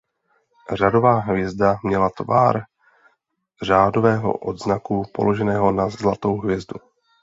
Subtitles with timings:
[0.73, 2.61] Řádová hvězda měla tvar
[3.61, 6.79] řádového odznaku položeného na zlatou hvězdu.